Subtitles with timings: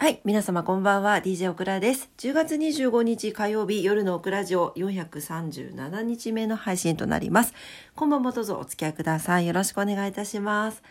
[0.00, 0.22] はい。
[0.24, 1.18] 皆様こんばんは。
[1.18, 2.08] DJ オクラです。
[2.16, 7.52] 10月25日火曜日夜のオクラジオ437日目の配信となります。
[7.96, 9.46] 今晩もどうぞお付き合いください。
[9.46, 10.82] よろしくお願いいたします。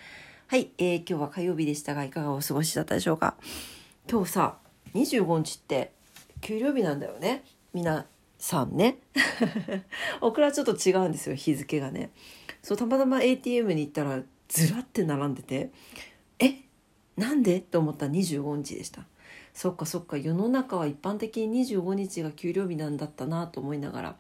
[0.46, 0.70] はい。
[0.78, 3.34] えー、今日は火曜日でしたが、いかがお過ごしだったでしょうか？
[4.08, 4.60] 今日さ、
[4.94, 5.92] 25日って
[6.42, 7.44] 給料日なんだよね。
[7.74, 8.06] 皆
[8.38, 9.00] さんね。
[10.22, 11.36] オクラちょっと違うんですよ。
[11.36, 12.12] 日付がね。
[12.62, 15.72] そう、たまたま ATM に行ったらずらって並んでて、
[16.38, 16.69] え
[17.20, 17.60] なんで？
[17.60, 19.06] と思ったら25日でした。
[19.54, 24.16] そっかそっか世の中は一般的に25日が給料日なんだったなと思いながら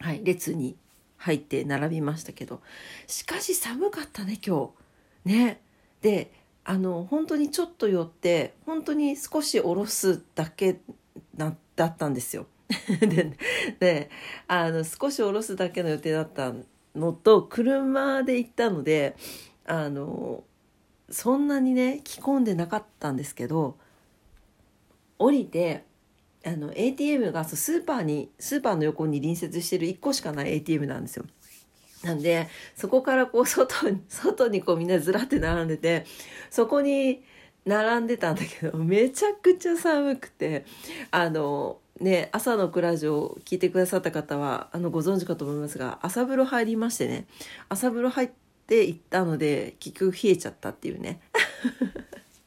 [0.00, 0.76] はい列に
[1.16, 2.60] 入って並びましたけど。
[3.06, 4.72] しかし寒かったね今
[5.24, 5.32] 日。
[5.32, 5.60] ね。
[6.00, 6.32] で
[6.64, 10.80] あの本当にちょっと寄って本当に少し下ろすだけ
[11.36, 11.54] だ
[11.86, 12.46] ったんですよ。
[13.00, 13.36] で
[13.78, 14.10] で
[14.48, 16.52] あの少し下ろすだけの予定だった
[16.94, 19.16] のと車で行ったので
[19.64, 20.44] あの
[21.12, 23.76] そんなにね着込んでなかったんですけど
[25.18, 25.84] 降りて
[26.44, 31.24] あの ATM がそうスーパーにスーパーの横に隣接してる1個しかない ATM なんですよ。
[32.02, 36.04] なんでそこからこう外に外にこうみんなずらって並んでて
[36.50, 37.22] そこに
[37.64, 40.64] 並んでたんだけどめちゃくちゃ寒くて
[41.12, 47.26] あのね朝のクラジオを聞いてくださった方はあのご存知かと思いますが朝風呂入りましてね
[47.68, 48.41] 朝風呂入って
[48.86, 51.20] 行ったので結局冷えちゃったっていうね。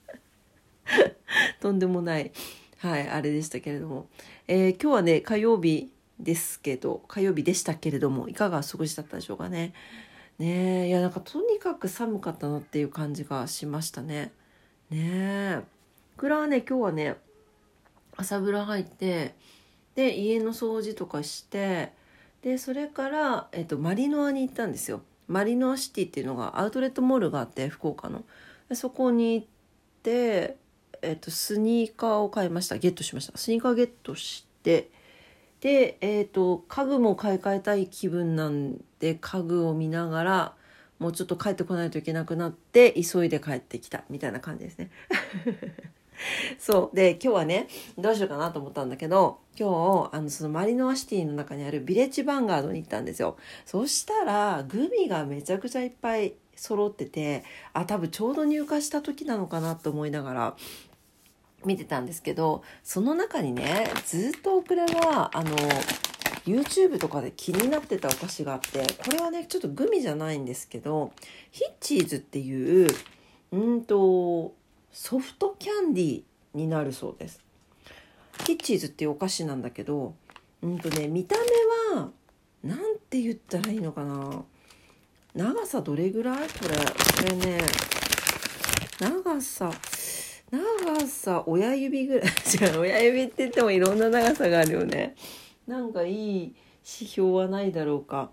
[1.62, 2.32] とんでもない。
[2.78, 4.08] はいあれでしたけれども、
[4.48, 9.74] えー、今日はね火曜日ですけど火曜日でしたけれどもいかがお過ごしだったでしょうかね。
[10.38, 14.32] ねえいやなんかとにかく寒かったなっていう感じがしましたね。
[14.90, 15.62] ねえ。
[16.18, 17.16] これはね今日はね
[18.18, 19.36] 朝風呂入って
[19.96, 21.92] で家の掃除とかして
[22.42, 25.02] でそれから、えっと、マリノアに行ったんですよ。
[25.28, 28.24] マリノシティっていうのがアウトレットモールがあって福岡の。
[28.74, 29.48] そこに行っ
[30.04, 30.58] て、
[31.02, 32.78] えっと、スニーカーを買いました。
[32.78, 33.38] ゲットしました。
[33.38, 34.90] スニーカーゲットして
[35.62, 40.54] で、えっと、家具も買い替えたい気分なんで家具を見ながら
[41.00, 44.04] もうちょっと帰ってこないといけなくなって急いで帰ってきた。
[44.10, 44.90] みたいな感じですね。
[46.60, 46.96] そう。
[46.96, 47.68] で今日はね
[47.98, 53.38] どうしようかなと思ったんだけど今日あのそのマリノアシティの中にあるビレッジヴァンガードに行ったんですよ。
[53.66, 57.44] そしたらグミがめちゃくちゃいっぱい揃ってて
[57.74, 60.56] あ多分ちょうど入荷した時なのかなと思いながら
[61.66, 65.56] 見てたんですけどその中にねずっと遅れはあの
[66.46, 71.12] YouTube とかで気になってたお菓子があってこれはねちょっとグミじゃないんですけど
[71.52, 72.88] ヒッチーズっていう
[73.52, 74.54] うんと
[74.98, 76.24] ソフトキャンディー
[76.54, 77.42] になるそうです。
[78.46, 80.16] ヒッチーズっていうお菓子なんだけど
[80.62, 81.36] うんとね見た
[81.94, 82.12] 目は
[82.64, 84.44] なんて言ったらいいのかな。
[85.36, 86.48] 長さどれぐらい？
[86.48, 86.84] これこ
[87.30, 87.60] れね
[89.02, 89.70] 長さ
[90.50, 92.30] 長さ親指ぐらい。
[92.72, 95.16] 違う親指って言ってもいろんな長さがあるよね。
[95.68, 98.32] なんかいい指標はないだろうか。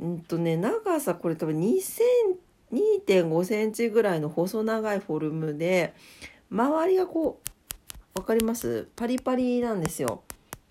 [0.00, 2.36] うんとね長さこれ多分2セン
[2.72, 5.94] 2.5センチぐらいの細長いフォルムで
[6.50, 8.88] 周りがこう分かります？
[8.96, 10.22] パリパリなんですよ。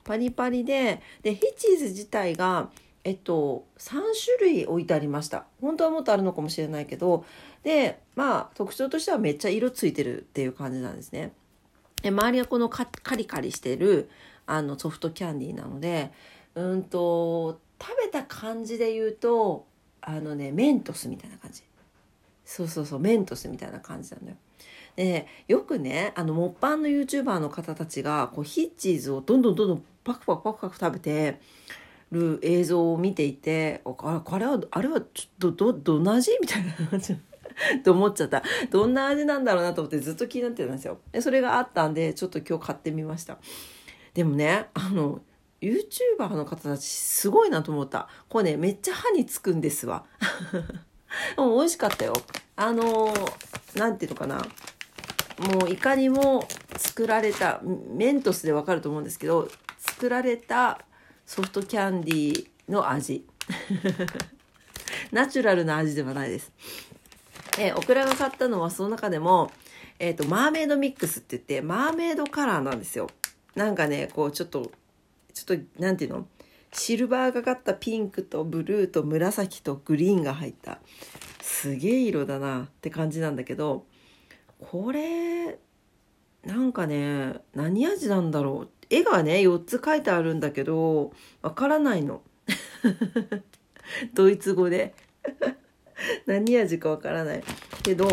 [0.03, 2.69] パリパリででヒチーズ自体が
[3.03, 4.01] えっと3
[4.39, 5.45] 種類置いてありました。
[5.61, 7.25] 本当はもっとあるのかもしれないけど
[7.63, 11.31] でまあ特徴としてはめっちゃ色ついてるっていう感じなんですね。
[12.01, 14.09] で周りがこのカリカリしてる
[14.45, 16.11] あのソフトキャンディーなので
[16.55, 19.65] うんと食べた感じで言うと
[20.01, 21.63] あのねメントスみたいな感じ。
[22.49, 24.37] そうそうそうメントスみたいな感じなんだよ。
[24.95, 31.39] でよくねあのモッパンの YouTuber の方たちがこうヒッチーズをどんどんどんどんパクパクパクパク食べて
[32.11, 37.15] る映像を見ていてあこれはあれはちょっとどどんな味みたいな感じ
[37.83, 38.41] と思っちゃった。
[38.71, 40.97] どんな味なんだろうなと思ってずっと気になってたんですよ。
[41.11, 43.37] でそれがあったんでちょっと今日買ってみました。
[44.15, 45.21] でもねあの
[45.61, 48.09] YouTuber の方たちすごいなと思った。
[48.27, 50.03] これねめっちゃ歯につくんですわ。
[51.35, 52.13] でも美味しかったよ。
[52.55, 53.13] あの
[53.75, 54.45] 何ていうのかな。
[55.39, 56.45] もういかにも
[56.77, 60.81] 作られたメントスでわかると思うんですけど作られた
[61.25, 63.25] ソフトキャンディーの味。
[65.11, 66.51] ナチュラルな味ではないです。
[67.57, 69.51] えオクラが買ったのはその中でも、
[69.97, 73.09] えーと、マーメイドミックスって言ってマーメイドカラーなんですよ。
[73.55, 74.71] なんかねこうちょっと
[75.33, 76.27] ちょっと何て言うの？
[76.71, 80.79] シルバーがかったピンクとブルーと紫とグリーンが入った。
[81.41, 82.63] すげえ色だな。
[82.63, 83.85] って感じなんだけど
[84.59, 85.57] これ
[86.45, 88.69] なんかね何味なんだろう。
[88.89, 91.11] 絵がね4つ書いてあるんだけど
[91.41, 92.21] わからないの。
[94.13, 94.93] ドイツ語で。
[96.25, 97.43] 何味かわからない。
[97.83, 98.07] けど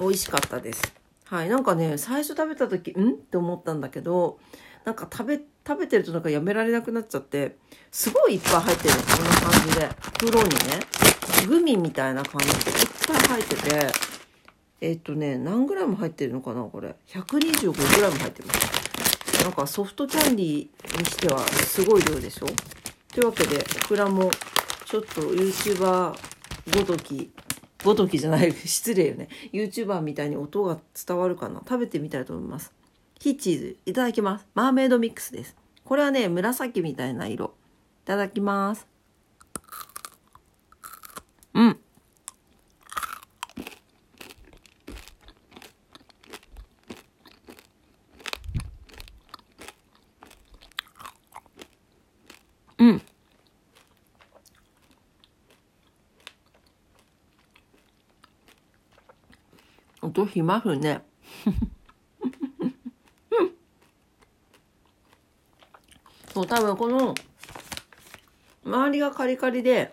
[0.00, 1.02] 美味しかったです。
[1.32, 1.48] はい。
[1.48, 3.12] なんかね、最初食べた時、ん？
[3.12, 4.38] って思ったんだけど、
[4.84, 7.56] なんか食べ、食べてるとなんかやめられなくなっちゃって、
[7.90, 8.94] すごいいっぱい入ってる。
[8.94, 9.88] こんな感じで。
[10.00, 10.56] 袋にね、
[11.46, 13.86] グミみたいな感じでいっぱい入ってて、
[14.80, 16.96] えっとね、何グラム入ってるのかなこれ。
[17.08, 19.44] 125グラム入ってます。
[19.44, 22.46] なんかソフトキャンディーにしてはすごい量でしょ
[23.12, 24.30] というわけで、オクラも
[24.86, 26.14] ちょっと YouTuber
[26.76, 27.30] ごとき、
[27.84, 29.28] ごときじゃない、 失礼よね。
[29.52, 32.72] YouTuber みたいに音が伝わるかな食べてみたいと思います。
[33.22, 34.48] ヒッチーズ、いただきます。
[34.52, 35.54] マーメイドミックスです。
[35.84, 37.54] これはね、紫みたいな色。
[38.02, 38.88] いただきます。
[41.54, 41.78] うん。
[52.78, 53.02] うん。
[60.00, 61.02] 音しますね。
[66.42, 67.14] う、多分この、
[68.64, 69.92] 周りがカリカリで、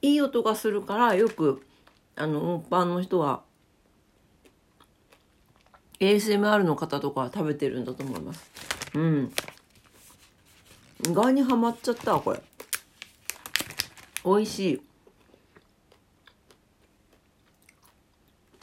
[0.00, 1.64] いい音がするから、よく、
[2.16, 3.42] あの、一般の人は、
[6.00, 8.50] ASMR の方とか食べてるんだと思います。
[8.94, 9.32] うん。
[11.08, 12.40] 意外にはまっちゃったこれ
[14.24, 14.82] 美味しい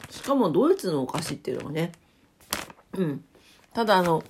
[0.08, 1.92] しかもドイツのお菓子っていうのがね
[2.94, 3.24] うん
[3.74, 4.24] ただあの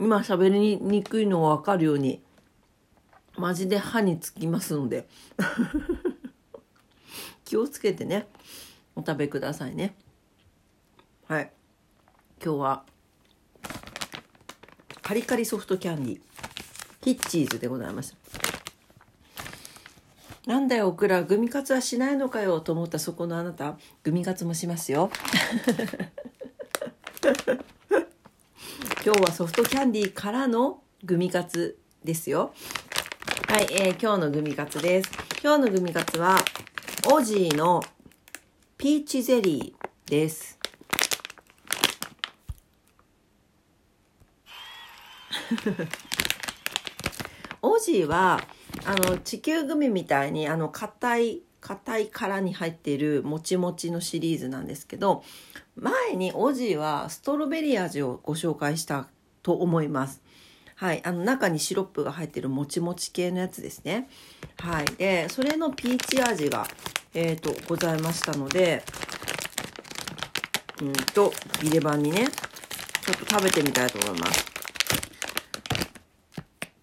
[0.00, 2.22] 今喋りにくいのが分かるように
[3.36, 5.06] マジで歯につきますので。
[7.44, 8.26] 気をつけてね。
[8.96, 9.94] お食べくださいね。
[11.26, 11.52] はい。
[12.42, 12.84] 今日は
[15.02, 16.20] カリカリソフトキャンディー。
[17.02, 18.16] ヒッチーズでございます。
[20.46, 25.10] なんだよ、オクラ、グミカツはしないのかよと思ったそこのあなた、グミカツもしますよ。
[29.02, 32.52] 今日はソフトキャンディーからのグミカツですよ。
[33.48, 35.10] はい、えー、今日のグミカツです。
[35.42, 36.36] 今日のグミカツは、
[37.10, 37.82] オジーの
[38.76, 40.58] ピーチゼリーです。
[47.62, 48.42] オジーは
[48.84, 55.22] あの地球グミみたいにあの硬い硬い殻に入っているもちもちのシリーズなんですけど
[55.76, 59.08] 前にオジーはストロベリー味をご紹介した
[59.42, 60.22] と思います。
[60.76, 64.08] はい、あの中にシロップが入ってるもちもち系のやつですね。
[64.58, 66.66] はい、でそれのピーチ味が、
[67.12, 68.82] えーと、ございましたので
[70.80, 72.28] うんとビレバンにね
[73.02, 74.59] ちょっと食べてみたいと思います。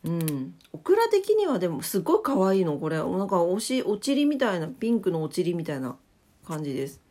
[0.08, 0.56] うん。
[0.72, 2.98] オクラ的にはでもすごい可愛いの、これ。
[2.98, 5.98] なんかおし、おちりみたいな、ピンクのおちりみたいな
[6.46, 7.02] 感じです。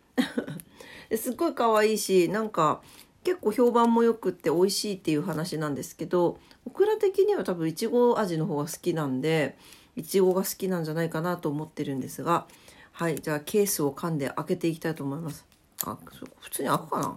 [1.17, 2.81] すっごい可愛いし、なんか
[3.23, 9.59] 結構評判も良くって美味しいっていう話なんですけど、オクラ的には多分いちご味の方が好きなんで、
[9.95, 12.47] いちごが好きなんじゃないかなと思ってるんですが、
[12.93, 15.45] はい、じゃあケースを噛んで開けていきたいと思います。
[15.85, 15.99] あ、
[16.41, 17.17] 普通に開くかな？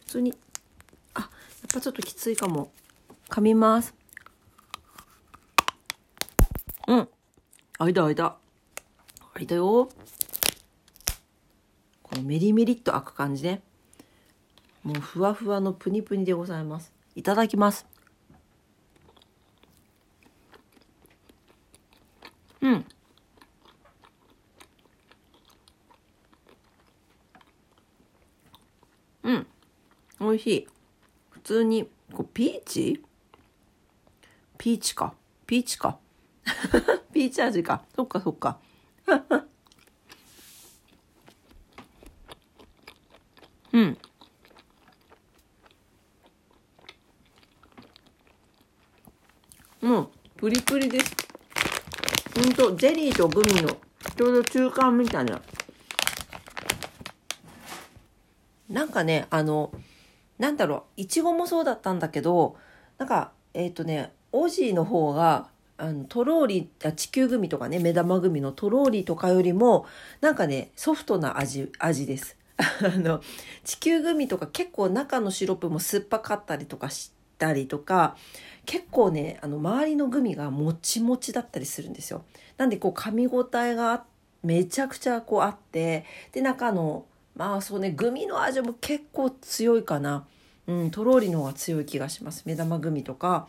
[0.00, 0.34] 普通に。
[1.14, 1.30] あ、やっ
[1.72, 2.72] ぱちょっときついかも。
[3.28, 3.94] 噛みます。
[6.88, 7.08] うん。
[7.78, 8.36] 開いた開いた。
[9.34, 9.88] 開いたよ。
[12.02, 13.62] このメリメリっと開く感じね。
[14.82, 16.92] もうふわふわのプニプニでございます。
[17.14, 17.86] いただきます。
[22.60, 22.84] うん。
[29.22, 29.46] うん。
[30.20, 30.68] 美味しい。
[31.30, 33.02] 普通に、こうピーチ？
[34.58, 35.14] ピーチか。
[35.46, 35.98] ピーチか。
[37.12, 37.82] ピーチ味か。
[37.94, 38.58] そっかそっか。
[43.72, 43.98] うん。
[49.82, 51.16] うん、プリプリです。
[52.36, 53.68] ほんと、ゼリーとグミの
[54.16, 55.42] ちょうど中間みたいな。
[58.68, 59.72] なんかね、あの、
[60.38, 62.56] なんだろう、いちごもそうだったんだけど、
[62.98, 65.48] なんか、えっ、ー、とね、オジーの方が、
[65.82, 69.84] あのトローリあ地球グミとかね目玉グミのトローリとかよりも
[70.20, 72.36] なんかねソフトな味味です。
[72.56, 73.20] あの
[73.64, 78.16] 地球グミとか結構中のシロップも酸っぱかったりとかしたりとか
[78.64, 82.22] 結構ねあの周りのグミがもちもちだったりするんですよ。
[82.58, 84.04] なんでこう噛み応えが
[84.44, 90.26] めちゃくちゃこうあってで中のまあそうねグミの味も結構強いかな。
[90.68, 92.44] うん、トローリの方が強い気がします。
[92.46, 93.48] 目玉グミとか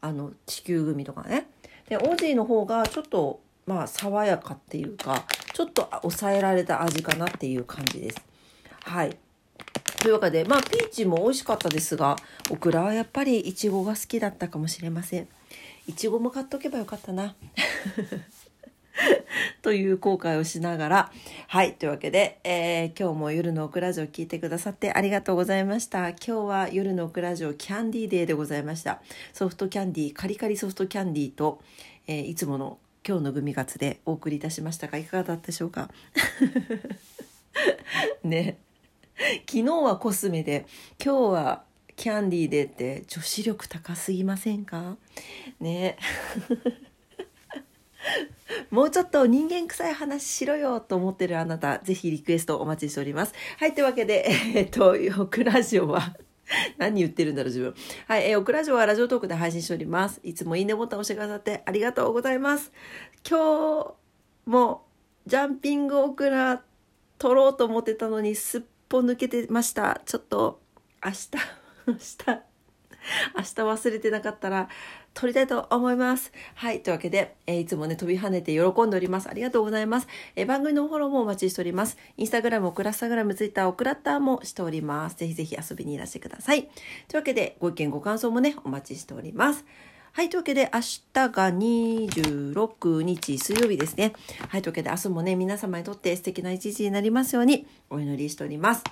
[0.00, 1.48] あの地球グミとかね。
[1.88, 8.22] でオージーの方がちょっとまあ爽やかっていうかちょっと抑えられた味かなっていう感じです。
[8.84, 9.16] はい。
[10.02, 12.16] というわけで、まあ、ピーチも美味しかったですが、
[12.50, 15.28] オクラはやっぱりいちごが好きだったかもしれません。
[15.86, 17.36] いちごも買っとけばよかったな。
[19.62, 21.12] という後悔をしながら。
[21.48, 21.74] はい。
[21.74, 26.10] というわけで、えー、今日も夜のオクラジオ聞いてくださってありがとうございました。
[26.10, 29.02] 今日は夜のオクラジオキャンディーデーでございました。
[29.32, 31.60] ソフトキャンディー、カリカリソフトキャンディーと、
[32.06, 35.90] えー、いつもの今日のグミガツでお送りいたしましたが、いかがだったでしょうか？
[38.22, 38.58] ね。
[39.48, 40.66] 昨日はコスメで、
[41.04, 41.64] 今日は
[41.96, 44.96] キャンディーでって女子力高すぎませんか？
[45.60, 45.96] ね。
[48.72, 53.34] もうちょっと人間臭い話しろよと思ってるあなた、ぜひリクエストお待ちしております。
[53.58, 54.24] はい、というわけで、
[54.56, 56.16] えー、っと、オクラジオは
[56.78, 57.74] 何言ってるんだろう、自分。
[58.08, 60.20] はい、えー、オクラジオはラジオトークで配信しております。
[60.24, 62.72] いつもいいねボタン押してくださってありがとうございます。
[63.28, 63.94] 今日
[64.46, 64.86] も
[65.26, 66.62] ジャンピングオクラ
[67.18, 70.00] 撮ろうと思ってたのにすっぽ抜けてました。
[70.06, 70.62] ちょっと
[71.04, 71.30] 明日、
[71.88, 72.42] 明日、
[73.36, 74.70] 明日忘れてなかったら
[75.14, 76.32] 撮りたいと思います。
[76.54, 76.82] はい。
[76.82, 79.28] というわけで、えー、いつもね、飛び跳ねて喜んでおります。
[79.28, 80.08] ありがとうございます。
[80.36, 81.98] えー、番組のフォローもお待ちしております。
[82.16, 85.16] インスタグラム、オクラスタグラム、ツイッター、オクラッターもしております。
[85.16, 86.62] ぜひぜひ遊びにいらしてください。
[86.62, 86.70] とい
[87.14, 89.64] うわけで、ご意見、ご感想もね、お待ちしております。
[90.12, 90.28] はい。
[90.28, 94.12] というわけで、明日が26日水曜日ですね。
[94.48, 94.62] はい。
[94.62, 98.84] というわけで、明日もね、皆様にとって素敵な一日になりますようにお祈りしております。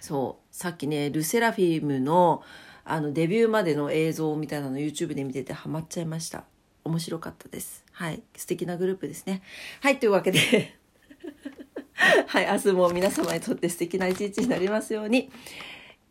[0.00, 0.56] そう。
[0.56, 2.42] さっきね、ルセラフィムの、
[2.90, 6.44] あのデビューまでの映像みたいなの YouTube で見ててハマっちゃいました。
[6.84, 7.84] 面白かったです。
[7.92, 8.22] はい。
[8.34, 9.42] 素敵なグループですね。
[9.80, 10.38] はいというわけで。
[12.26, 15.30] はい明日も皆様にとって素敵な一日になりますように。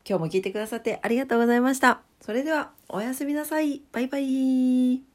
[0.08, 2.02] 今日も聞いてくださってありがとうございました。
[2.22, 3.82] それではおやすみなさい。
[3.92, 5.07] バイバイ。